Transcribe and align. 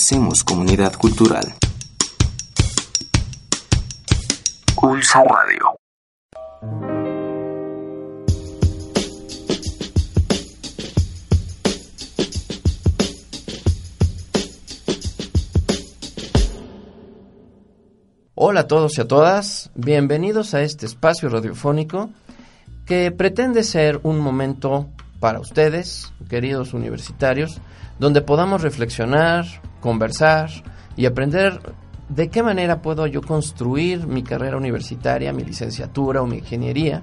hacemos 0.00 0.42
comunidad 0.44 0.94
cultural. 0.94 1.44
Pulso 4.74 5.18
Radio. 5.24 5.76
Hola 18.34 18.60
a 18.60 18.66
todos 18.66 18.96
y 18.96 19.02
a 19.02 19.06
todas, 19.06 19.70
bienvenidos 19.74 20.54
a 20.54 20.62
este 20.62 20.86
espacio 20.86 21.28
radiofónico 21.28 22.08
que 22.86 23.12
pretende 23.12 23.64
ser 23.64 24.00
un 24.02 24.18
momento 24.18 24.88
para 25.20 25.40
ustedes, 25.40 26.10
queridos 26.30 26.72
universitarios, 26.72 27.60
donde 27.98 28.22
podamos 28.22 28.62
reflexionar, 28.62 29.44
conversar 29.80 30.50
y 30.96 31.06
aprender 31.06 31.60
de 32.08 32.28
qué 32.28 32.42
manera 32.42 32.82
puedo 32.82 33.06
yo 33.06 33.22
construir 33.22 34.06
mi 34.06 34.22
carrera 34.22 34.56
universitaria, 34.56 35.32
mi 35.32 35.44
licenciatura 35.44 36.22
o 36.22 36.26
mi 36.26 36.38
ingeniería 36.38 37.02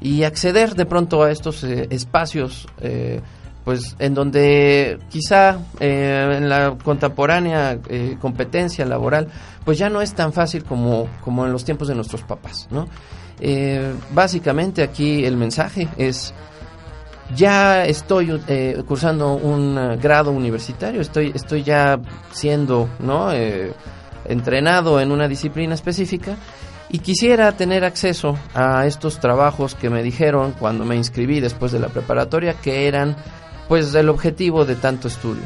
y 0.00 0.24
acceder 0.24 0.74
de 0.74 0.84
pronto 0.84 1.22
a 1.22 1.30
estos 1.30 1.64
eh, 1.64 1.86
espacios 1.90 2.68
eh, 2.80 3.20
pues 3.64 3.96
en 3.98 4.14
donde 4.14 4.98
quizá 5.08 5.58
eh, 5.80 6.34
en 6.36 6.48
la 6.48 6.76
contemporánea 6.84 7.80
competencia 8.20 8.84
laboral 8.84 9.28
pues 9.64 9.78
ya 9.78 9.88
no 9.88 10.02
es 10.02 10.14
tan 10.14 10.32
fácil 10.32 10.64
como, 10.64 11.08
como 11.22 11.46
en 11.46 11.52
los 11.52 11.64
tiempos 11.64 11.88
de 11.88 11.94
nuestros 11.94 12.22
papás 12.22 12.68
¿no? 12.70 12.86
básicamente 14.12 14.82
aquí 14.82 15.24
el 15.24 15.36
mensaje 15.36 15.88
es 15.96 16.32
ya 17.34 17.84
estoy 17.84 18.40
cursando 18.86 19.34
un 19.34 19.98
grado 20.00 20.30
universitario 20.30 21.00
estoy 21.00 21.32
estoy 21.34 21.62
ya 21.62 21.98
siendo 22.30 22.88
no 23.00 23.30
entrenado 24.24 25.00
en 25.00 25.10
una 25.10 25.26
disciplina 25.26 25.74
específica 25.74 26.36
y 26.88 27.00
quisiera 27.00 27.52
tener 27.52 27.84
acceso 27.84 28.38
a 28.54 28.86
estos 28.86 29.18
trabajos 29.18 29.74
que 29.74 29.90
me 29.90 30.02
dijeron 30.02 30.54
cuando 30.58 30.84
me 30.84 30.96
inscribí 30.96 31.40
después 31.40 31.72
de 31.72 31.80
la 31.80 31.88
preparatoria 31.88 32.54
que 32.54 32.86
eran 32.86 33.16
pues 33.68 33.92
el 33.94 34.08
objetivo 34.08 34.64
de 34.64 34.76
tanto 34.76 35.08
estudio. 35.08 35.42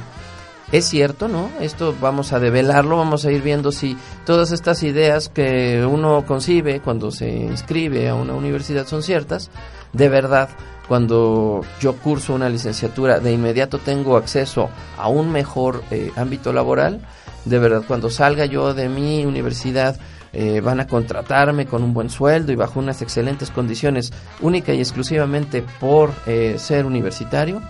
Es 0.73 0.89
cierto, 0.89 1.27
¿no? 1.27 1.51
Esto 1.61 1.95
vamos 2.01 2.33
a 2.33 2.39
develarlo, 2.39 2.97
vamos 2.97 3.25
a 3.25 3.33
ir 3.33 3.43
viendo 3.43 3.73
si 3.73 3.97
todas 4.25 4.53
estas 4.53 4.83
ideas 4.83 5.29
que 5.29 5.85
uno 5.85 6.25
concibe 6.27 6.81
cuando 6.81 7.11
se 7.11 7.29
inscribe 7.29 8.09
a 8.09 8.15
una 8.15 8.35
universidad 8.35 8.87
son 8.87 9.03
ciertas. 9.03 9.51
De 9.93 10.09
verdad, 10.09 10.49
cuando 10.87 11.63
yo 11.81 11.97
curso 11.97 12.35
una 12.35 12.49
licenciatura, 12.49 13.19
de 13.19 13.33
inmediato 13.33 13.79
tengo 13.79 14.17
acceso 14.17 14.71
a 14.97 15.09
un 15.09 15.33
mejor 15.33 15.83
eh, 15.91 16.13
ámbito 16.17 16.53
laboral 16.53 17.01
de 17.45 17.59
verdad, 17.59 17.83
cuando 17.87 18.11
salga 18.11 18.45
yo 18.45 18.75
de 18.75 18.89
mi 18.89 19.25
universidad, 19.25 19.99
eh, 20.33 20.61
van 20.61 20.81
a 20.81 20.87
contratarme 20.87 21.67
con 21.67 21.83
un 21.83 21.95
buen 21.95 22.11
sueldo 22.11 22.53
y 22.53 22.57
bajo 22.57 22.79
unas 22.79 23.03
excelentes 23.03 23.51
condiciones, 23.51 24.13
única 24.41 24.73
y 24.75 24.81
exclusivamente 24.81 25.65
por 25.81 26.13
eh, 26.27 26.57
ser 26.59 26.87
universitario, 26.87 27.63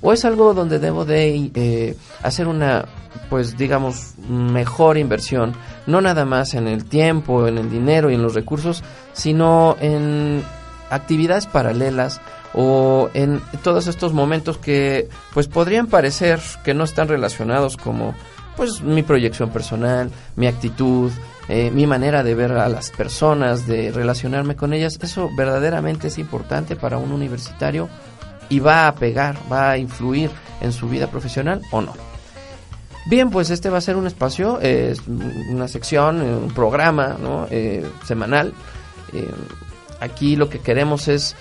o 0.00 0.12
es 0.12 0.24
algo 0.24 0.54
donde 0.54 0.78
debo 0.78 1.04
de 1.04 1.50
eh, 1.54 1.96
hacer 2.22 2.48
una, 2.48 2.84
pues 3.28 3.56
digamos, 3.56 4.14
mejor 4.28 4.98
inversión, 4.98 5.54
no 5.86 6.00
nada 6.00 6.24
más 6.24 6.54
en 6.54 6.68
el 6.68 6.84
tiempo, 6.84 7.46
en 7.46 7.58
el 7.58 7.70
dinero 7.70 8.10
y 8.10 8.14
en 8.14 8.22
los 8.22 8.34
recursos, 8.34 8.82
sino 9.12 9.76
en 9.80 10.42
actividades 10.90 11.46
paralelas 11.46 12.20
o 12.54 13.10
en 13.14 13.40
todos 13.62 13.86
estos 13.86 14.12
momentos 14.12 14.58
que 14.58 15.08
pues 15.34 15.48
podrían 15.48 15.88
parecer 15.88 16.40
que 16.64 16.74
no 16.74 16.84
están 16.84 17.08
relacionados 17.08 17.76
como 17.76 18.14
pues 18.56 18.80
mi 18.80 19.02
proyección 19.02 19.50
personal, 19.50 20.10
mi 20.36 20.46
actitud, 20.46 21.12
eh, 21.48 21.70
mi 21.70 21.86
manera 21.86 22.22
de 22.22 22.34
ver 22.34 22.52
a 22.52 22.68
las 22.68 22.90
personas, 22.90 23.66
de 23.66 23.92
relacionarme 23.92 24.56
con 24.56 24.72
ellas, 24.72 24.98
eso 25.02 25.30
verdaderamente 25.36 26.08
es 26.08 26.18
importante 26.18 26.74
para 26.74 26.96
un 26.96 27.12
universitario 27.12 27.88
y 28.48 28.60
va 28.60 28.88
a 28.88 28.94
pegar, 28.94 29.36
va 29.50 29.72
a 29.72 29.78
influir 29.78 30.30
en 30.60 30.72
su 30.72 30.88
vida 30.88 31.08
profesional 31.08 31.62
o 31.70 31.80
no. 31.80 31.92
Bien, 33.06 33.30
pues 33.30 33.50
este 33.50 33.70
va 33.70 33.78
a 33.78 33.80
ser 33.80 33.96
un 33.96 34.06
espacio, 34.06 34.60
es 34.60 35.00
una 35.06 35.68
sección, 35.68 36.20
un 36.20 36.50
programa 36.52 37.16
¿no? 37.20 37.46
Eh, 37.50 37.88
semanal. 38.04 38.52
Eh, 39.12 39.30
aquí 40.00 40.34
lo 40.34 40.48
que 40.48 40.58
queremos 40.58 41.08
es 41.08 41.36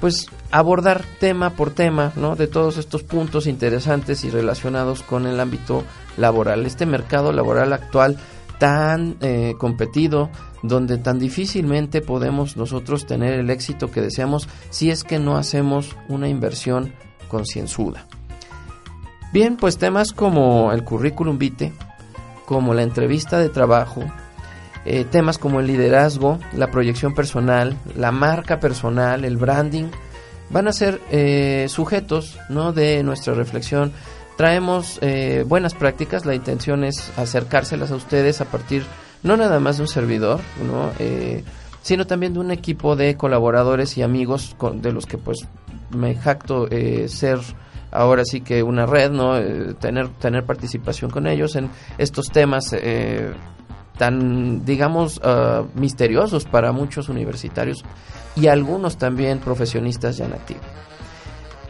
pues 0.00 0.28
abordar 0.50 1.02
tema 1.18 1.50
por 1.50 1.70
tema 1.70 2.12
¿no? 2.16 2.36
de 2.36 2.46
todos 2.46 2.76
estos 2.76 3.02
puntos 3.02 3.46
interesantes 3.46 4.22
y 4.22 4.28
relacionados 4.28 5.02
con 5.02 5.26
el 5.26 5.40
ámbito 5.40 5.82
laboral, 6.18 6.66
este 6.66 6.84
mercado 6.84 7.32
laboral 7.32 7.72
actual 7.72 8.18
tan 8.58 9.16
eh, 9.20 9.54
competido, 9.58 10.30
donde 10.62 10.98
tan 10.98 11.18
difícilmente 11.18 12.00
podemos 12.00 12.56
nosotros 12.56 13.06
tener 13.06 13.34
el 13.34 13.50
éxito 13.50 13.90
que 13.90 14.00
deseamos 14.00 14.48
si 14.70 14.90
es 14.90 15.04
que 15.04 15.18
no 15.18 15.36
hacemos 15.36 15.96
una 16.08 16.28
inversión 16.28 16.92
concienzuda. 17.28 18.06
Bien, 19.32 19.56
pues 19.56 19.78
temas 19.78 20.12
como 20.12 20.72
el 20.72 20.84
currículum 20.84 21.38
vitae, 21.38 21.72
como 22.46 22.74
la 22.74 22.82
entrevista 22.82 23.38
de 23.38 23.48
trabajo, 23.48 24.04
eh, 24.84 25.04
temas 25.04 25.36
como 25.36 25.60
el 25.60 25.66
liderazgo, 25.66 26.38
la 26.54 26.70
proyección 26.70 27.12
personal, 27.14 27.76
la 27.96 28.12
marca 28.12 28.60
personal, 28.60 29.24
el 29.24 29.36
branding, 29.36 29.86
van 30.50 30.68
a 30.68 30.72
ser 30.72 31.00
eh, 31.10 31.66
sujetos 31.68 32.38
¿no? 32.48 32.72
de 32.72 33.02
nuestra 33.02 33.34
reflexión 33.34 33.92
Traemos 34.36 34.98
eh, 35.02 35.44
buenas 35.46 35.74
prácticas, 35.74 36.26
la 36.26 36.34
intención 36.34 36.84
es 36.84 37.10
acercárselas 37.16 37.90
a 37.90 37.96
ustedes 37.96 38.40
a 38.40 38.44
partir 38.44 38.84
no 39.22 39.36
nada 39.36 39.60
más 39.60 39.78
de 39.78 39.82
un 39.82 39.88
servidor, 39.88 40.40
¿no? 40.66 40.90
Eh, 40.98 41.42
sino 41.82 42.06
también 42.06 42.34
de 42.34 42.40
un 42.40 42.50
equipo 42.50 42.96
de 42.96 43.16
colaboradores 43.16 43.96
y 43.96 44.02
amigos 44.02 44.56
de 44.74 44.92
los 44.92 45.06
que 45.06 45.18
pues 45.18 45.46
me 45.90 46.14
jacto 46.14 46.68
eh, 46.70 47.08
ser 47.08 47.38
ahora 47.90 48.24
sí 48.24 48.40
que 48.40 48.62
una 48.62 48.84
red, 48.84 49.10
¿no? 49.10 49.40
tener, 49.76 50.08
tener 50.08 50.44
participación 50.44 51.10
con 51.10 51.26
ellos 51.26 51.56
en 51.56 51.70
estos 51.96 52.30
temas 52.30 52.74
tan, 53.96 54.64
digamos, 54.64 55.20
ah, 55.24 55.64
misteriosos 55.74 56.44
para 56.44 56.72
muchos 56.72 57.08
universitarios 57.08 57.84
y 58.34 58.48
algunos 58.48 58.98
también 58.98 59.38
profesionistas 59.38 60.18
ya 60.18 60.26
en 60.26 60.34
activo. 60.34 60.60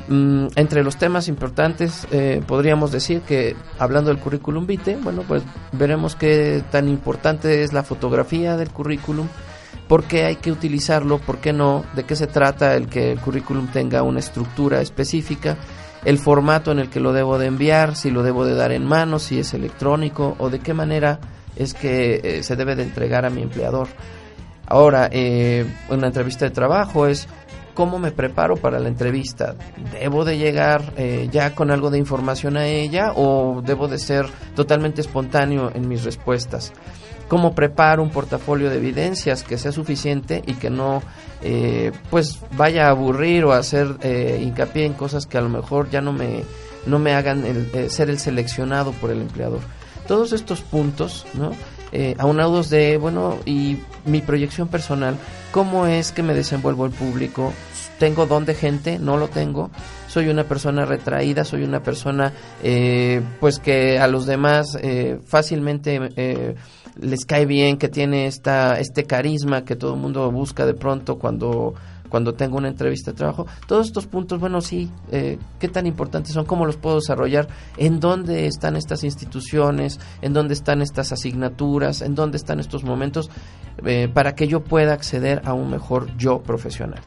Mm, 0.08 0.48
entre 0.54 0.84
los 0.84 0.96
temas 0.96 1.26
importantes 1.26 2.06
eh, 2.12 2.40
podríamos 2.46 2.92
decir 2.92 3.22
que 3.22 3.56
hablando 3.78 4.10
del 4.10 4.20
currículum 4.20 4.64
vitae, 4.64 4.96
bueno, 4.96 5.22
pues 5.26 5.42
veremos 5.72 6.14
qué 6.14 6.62
tan 6.70 6.88
importante 6.88 7.64
es 7.64 7.72
la 7.72 7.82
fotografía 7.82 8.56
del 8.56 8.70
currículum, 8.70 9.26
por 9.88 10.04
qué 10.04 10.24
hay 10.24 10.36
que 10.36 10.52
utilizarlo, 10.52 11.18
por 11.18 11.38
qué 11.38 11.52
no, 11.52 11.84
de 11.96 12.04
qué 12.04 12.14
se 12.14 12.28
trata 12.28 12.76
el 12.76 12.86
que 12.86 13.12
el 13.12 13.20
currículum 13.20 13.66
tenga 13.68 14.02
una 14.02 14.20
estructura 14.20 14.80
específica, 14.80 15.56
el 16.04 16.18
formato 16.18 16.70
en 16.70 16.78
el 16.78 16.88
que 16.88 17.00
lo 17.00 17.12
debo 17.12 17.36
de 17.36 17.46
enviar, 17.46 17.96
si 17.96 18.12
lo 18.12 18.22
debo 18.22 18.44
de 18.44 18.54
dar 18.54 18.70
en 18.70 18.84
mano, 18.84 19.18
si 19.18 19.40
es 19.40 19.54
electrónico 19.54 20.36
o 20.38 20.50
de 20.50 20.60
qué 20.60 20.72
manera 20.72 21.18
es 21.56 21.74
que 21.74 22.20
eh, 22.22 22.42
se 22.44 22.54
debe 22.54 22.76
de 22.76 22.84
entregar 22.84 23.26
a 23.26 23.30
mi 23.30 23.42
empleador. 23.42 23.88
Ahora, 24.68 25.08
eh, 25.12 25.64
una 25.88 26.08
entrevista 26.08 26.44
de 26.44 26.50
trabajo 26.50 27.06
es 27.06 27.28
cómo 27.76 27.98
me 27.98 28.10
preparo 28.10 28.56
para 28.56 28.80
la 28.80 28.88
entrevista. 28.88 29.54
¿Debo 29.92 30.24
de 30.24 30.38
llegar 30.38 30.94
eh, 30.96 31.28
ya 31.30 31.54
con 31.54 31.70
algo 31.70 31.90
de 31.90 31.98
información 31.98 32.56
a 32.56 32.66
ella 32.66 33.12
o 33.14 33.62
debo 33.64 33.86
de 33.86 33.98
ser 33.98 34.26
totalmente 34.56 35.02
espontáneo 35.02 35.70
en 35.72 35.86
mis 35.86 36.02
respuestas? 36.02 36.72
¿Cómo 37.28 37.54
preparo 37.54 38.02
un 38.02 38.10
portafolio 38.10 38.70
de 38.70 38.78
evidencias 38.78 39.42
que 39.42 39.58
sea 39.58 39.72
suficiente 39.72 40.42
y 40.46 40.54
que 40.54 40.70
no 40.70 41.02
eh, 41.42 41.92
pues 42.08 42.40
vaya 42.56 42.86
a 42.86 42.90
aburrir 42.90 43.44
o 43.44 43.52
hacer 43.52 43.96
eh, 44.00 44.40
hincapié 44.42 44.86
en 44.86 44.94
cosas 44.94 45.26
que 45.26 45.36
a 45.36 45.42
lo 45.42 45.50
mejor 45.50 45.90
ya 45.90 46.00
no 46.00 46.14
me, 46.14 46.44
no 46.86 46.98
me 46.98 47.12
hagan 47.14 47.44
ser 47.90 48.08
el 48.08 48.18
seleccionado 48.18 48.92
por 48.92 49.10
el 49.10 49.20
empleador? 49.20 49.60
Todos 50.08 50.32
estos 50.32 50.62
puntos, 50.62 51.26
¿no? 51.34 51.50
Eh, 51.92 52.14
aunados 52.18 52.70
de, 52.70 52.98
bueno, 52.98 53.38
y 53.44 53.78
mi 54.04 54.20
proyección 54.20 54.68
personal, 54.68 55.16
cómo 55.50 55.86
es 55.86 56.12
que 56.12 56.22
me 56.22 56.34
desenvuelvo 56.34 56.86
en 56.86 56.92
público, 56.92 57.52
tengo 57.98 58.26
don 58.26 58.44
de 58.44 58.54
gente, 58.54 58.98
no 58.98 59.16
lo 59.16 59.28
tengo, 59.28 59.70
soy 60.08 60.28
una 60.28 60.44
persona 60.44 60.84
retraída, 60.84 61.44
soy 61.44 61.62
una 61.62 61.82
persona 61.82 62.32
eh, 62.62 63.22
pues 63.40 63.58
que 63.58 63.98
a 63.98 64.06
los 64.06 64.26
demás 64.26 64.76
eh, 64.80 65.18
fácilmente 65.26 66.00
eh, 66.16 66.54
les 67.00 67.24
cae 67.26 67.46
bien, 67.46 67.76
que 67.76 67.88
tiene 67.88 68.26
esta, 68.26 68.78
este 68.80 69.04
carisma 69.04 69.64
que 69.64 69.76
todo 69.76 69.94
el 69.94 70.00
mundo 70.00 70.30
busca 70.30 70.64
de 70.64 70.74
pronto 70.74 71.18
cuando 71.18 71.74
cuando 72.08 72.34
tengo 72.34 72.56
una 72.56 72.68
entrevista 72.68 73.10
de 73.10 73.16
trabajo. 73.16 73.46
Todos 73.66 73.86
estos 73.86 74.06
puntos, 74.06 74.40
bueno, 74.40 74.60
sí, 74.60 74.90
eh, 75.10 75.38
qué 75.58 75.68
tan 75.68 75.86
importantes 75.86 76.32
son, 76.32 76.44
cómo 76.44 76.66
los 76.66 76.76
puedo 76.76 76.96
desarrollar, 76.96 77.48
en 77.76 78.00
dónde 78.00 78.46
están 78.46 78.76
estas 78.76 79.04
instituciones, 79.04 80.00
en 80.22 80.32
dónde 80.32 80.54
están 80.54 80.82
estas 80.82 81.12
asignaturas, 81.12 82.02
en 82.02 82.14
dónde 82.14 82.36
están 82.36 82.60
estos 82.60 82.84
momentos, 82.84 83.30
eh, 83.84 84.08
para 84.12 84.34
que 84.34 84.48
yo 84.48 84.62
pueda 84.62 84.92
acceder 84.92 85.42
a 85.44 85.52
un 85.52 85.70
mejor 85.70 86.16
yo 86.16 86.42
profesional. 86.42 87.00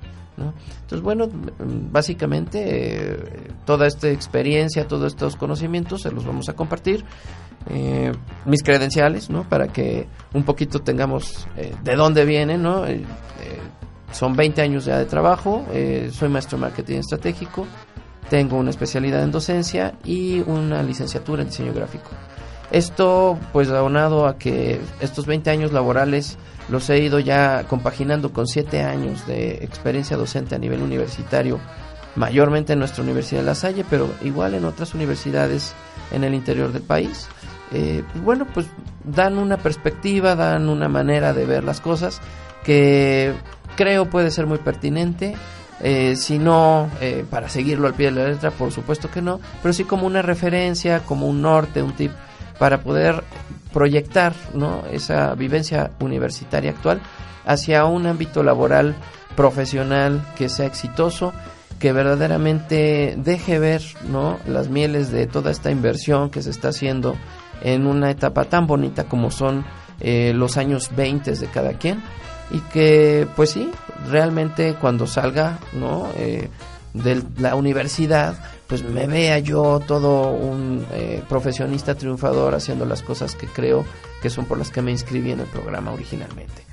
Entonces, 0.82 1.02
bueno, 1.02 1.28
básicamente 1.92 2.64
eh, 2.64 3.52
toda 3.66 3.88
esta 3.88 4.10
experiencia, 4.10 4.88
todos 4.88 5.12
estos 5.12 5.36
conocimientos 5.36 6.04
se 6.04 6.12
los 6.12 6.26
vamos 6.26 6.48
a 6.48 6.54
compartir 6.54 7.04
mis 8.46 8.64
credenciales, 8.64 9.30
¿no? 9.30 9.44
Para 9.44 9.68
que 9.68 10.08
un 10.34 10.44
poquito 10.44 10.80
tengamos 10.80 11.46
de 11.84 11.96
dónde 11.98 12.24
vienen, 12.24 12.64
¿no? 12.64 12.86
Eh, 14.12 14.16
son 14.16 14.36
20 14.36 14.62
años 14.62 14.86
ya 14.86 14.98
de 14.98 15.06
trabajo, 15.06 15.66
soy 16.12 16.30
maestro 16.30 16.58
de 16.58 16.62
marketing 16.62 16.98
estratégico, 16.98 17.66
tengo 18.30 18.58
una 18.58 18.70
especialidad 18.70 19.24
en 19.24 19.32
docencia 19.32 19.94
y 20.04 20.42
una 20.42 20.84
licenciatura 20.84 21.42
en 21.42 21.50
diseño 21.50 21.74
gráfico. 21.74 22.12
Esto, 22.72 23.40
pues, 23.52 23.70
aunado 23.70 24.28
a 24.28 24.38
que 24.38 24.80
estos 25.00 25.26
20 25.26 25.50
años 25.50 25.72
laborales 25.72 26.38
los 26.70 26.88
he 26.92 27.00
ido 27.00 27.20
ya 27.20 27.66
compaginando 27.68 28.32
con 28.32 28.46
7 28.48 28.84
años 28.84 29.26
de 29.26 29.64
experiencia 29.64 30.18
docente 30.18 30.54
a 30.54 30.60
nivel 30.60 30.84
universitario, 30.84 31.60
mayormente 32.16 32.74
en 32.74 32.80
nuestra 32.80 33.04
Universidad 33.04 33.42
de 33.42 33.48
La 33.48 33.56
Salle, 33.56 33.86
pero 33.90 34.10
igual 34.22 34.54
en 34.54 34.66
otras 34.66 34.94
universidades 34.94 35.74
en 36.12 36.24
el 36.24 36.36
interior 36.36 36.72
del 36.72 36.84
país. 36.84 37.28
Eh, 37.72 38.04
bueno, 38.24 38.46
pues 38.54 38.68
dan 39.04 39.40
una 39.40 39.58
perspectiva, 39.58 40.36
dan 40.36 40.70
una 40.70 40.90
manera 40.90 41.34
de 41.34 41.46
ver 41.46 41.64
las 41.64 41.82
cosas 41.82 42.22
que 42.64 43.34
creo 43.80 44.10
puede 44.10 44.30
ser 44.30 44.46
muy 44.46 44.58
pertinente. 44.58 45.36
Eh, 45.82 46.18
si 46.18 46.38
no, 46.38 46.90
eh, 47.00 47.24
para 47.30 47.48
seguirlo 47.48 47.88
al 47.88 47.94
pie 47.94 48.08
de 48.08 48.22
la 48.22 48.28
letra, 48.28 48.52
por 48.52 48.74
supuesto 48.74 49.10
que 49.10 49.22
no, 49.22 49.40
pero 49.64 49.72
sí 49.72 49.86
como 49.86 50.06
una 50.06 50.22
referencia, 50.22 51.00
como 51.06 51.30
un 51.30 51.42
norte, 51.42 51.82
un 51.82 51.94
tip 51.94 52.12
para 52.58 52.82
poder 52.82 53.24
proyectar 53.72 54.34
¿no? 54.54 54.84
esa 54.92 55.34
vivencia 55.36 55.92
universitaria 56.02 56.72
actual 56.72 57.00
hacia 57.46 57.86
un 57.86 58.06
ámbito 58.06 58.44
laboral 58.44 58.96
profesional 59.38 60.22
que 60.36 60.50
sea 60.50 60.66
exitoso 60.66 61.32
que 61.80 61.94
verdaderamente 61.94 63.16
deje 63.18 63.60
ver 63.60 63.82
¿no? 64.10 64.38
las 64.46 64.68
mieles 64.68 65.10
de 65.10 65.26
toda 65.28 65.52
esta 65.52 65.72
inversión 65.72 66.30
que 66.30 66.42
se 66.42 66.50
está 66.50 66.70
haciendo 66.70 67.16
en 67.62 67.88
una 67.88 68.12
etapa 68.12 68.44
tan 68.44 68.68
bonita 68.68 69.06
como 69.06 69.32
son 69.32 69.64
eh, 70.02 70.34
los 70.36 70.58
años 70.58 70.90
20 70.94 71.32
de 71.32 71.48
cada 71.48 71.74
quien 71.74 72.04
y 72.52 72.60
que 72.60 73.28
pues 73.36 73.52
sí, 73.52 73.72
realmente 74.08 74.76
cuando 74.76 75.08
salga 75.08 75.60
¿no? 75.74 76.10
Eh, 76.16 76.50
de 76.94 77.24
la 77.38 77.56
universidad 77.56 78.36
pues 78.68 78.84
me 78.84 79.08
vea 79.08 79.40
yo 79.40 79.80
todo 79.86 80.32
un 80.32 80.86
eh, 80.92 81.24
profesionista 81.28 81.96
triunfador 81.96 82.56
haciendo 82.56 82.86
las 82.86 83.02
cosas 83.02 83.36
que 83.36 83.48
creo 83.48 83.86
que 84.22 84.30
son 84.30 84.46
por 84.46 84.58
las 84.58 84.70
que 84.70 84.82
me 84.82 84.92
inscribí 84.92 85.32
en 85.32 85.40
el 85.40 85.48
programa 85.48 85.92
originalmente. 85.92 86.70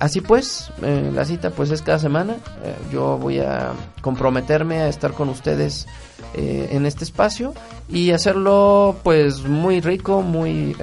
Así 0.00 0.20
pues, 0.20 0.70
eh, 0.82 1.10
la 1.12 1.24
cita 1.24 1.50
pues 1.50 1.70
es 1.70 1.82
cada 1.82 1.98
semana. 1.98 2.34
Eh, 2.62 2.74
yo 2.92 3.18
voy 3.18 3.40
a 3.40 3.72
comprometerme 4.00 4.78
a 4.78 4.88
estar 4.88 5.12
con 5.12 5.28
ustedes 5.28 5.86
eh, 6.34 6.68
en 6.72 6.86
este 6.86 7.04
espacio 7.04 7.52
y 7.88 8.12
hacerlo 8.12 8.96
pues 9.02 9.42
muy 9.42 9.80
rico, 9.80 10.22
muy 10.22 10.76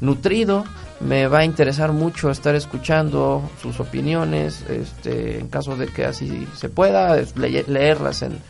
nutrido. 0.00 0.64
Me 1.00 1.28
va 1.28 1.40
a 1.40 1.44
interesar 1.44 1.92
mucho 1.92 2.30
estar 2.30 2.54
escuchando 2.54 3.48
sus 3.62 3.78
opiniones, 3.78 4.64
este, 4.68 5.38
en 5.38 5.48
caso 5.48 5.76
de 5.76 5.86
que 5.86 6.04
así 6.04 6.46
se 6.56 6.68
pueda, 6.68 7.16
leerlas 7.36 8.22
en, 8.22 8.40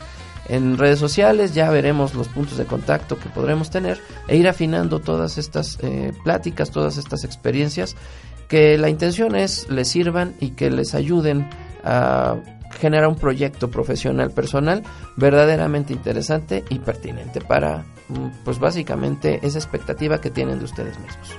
en 0.49 0.79
redes 0.79 0.99
sociales, 0.99 1.55
ya 1.55 1.71
veremos 1.71 2.15
los 2.15 2.29
puntos 2.29 2.57
de 2.57 2.65
contacto 2.65 3.19
que 3.19 3.29
podremos 3.29 3.71
tener 3.71 4.01
e 4.29 4.37
ir 4.37 4.49
afinando 4.49 5.01
todas 5.01 5.37
estas 5.37 5.79
pláticas, 6.25 6.71
todas 6.71 6.97
estas 6.97 7.25
experiencias 7.25 7.97
que 8.49 8.79
la 8.79 8.89
intención 8.89 9.37
es 9.37 9.69
les 9.71 9.89
sirvan 9.89 10.35
y 10.41 10.51
que 10.51 10.71
les 10.71 10.95
ayuden 10.95 11.49
a 11.85 12.37
generar 12.81 13.09
un 13.09 13.17
proyecto 13.17 13.71
profesional 13.71 14.31
personal 14.31 14.83
verdaderamente 15.17 15.93
interesante 15.93 16.65
y 16.69 16.79
pertinente 16.79 17.41
para 17.41 17.85
mm, 18.09 18.45
pues 18.45 18.59
básicamente 18.59 19.41
esa 19.43 19.59
expectativa 19.59 20.21
que 20.21 20.31
tienen 20.31 20.59
de 20.59 20.65
ustedes 20.65 20.99
mismos. 20.99 21.37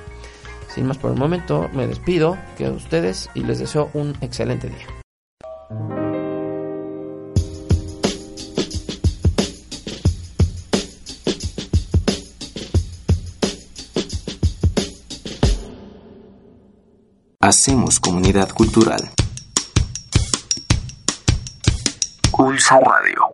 Sin 0.69 0.86
más 0.86 0.98
por 0.98 1.12
el 1.12 1.18
momento, 1.18 1.69
me 1.74 1.88
despido 1.88 2.38
que 2.57 2.69
ustedes 2.69 3.30
y 3.33 3.42
les 3.42 3.60
deseo 3.60 3.89
un 3.94 4.16
excelente 4.21 4.69
día. 4.69 4.88
Hacemos 17.42 18.00
comunidad 18.00 18.50
cultural. 18.51 19.10
Pulso 22.31 22.80
Radio. 22.80 23.33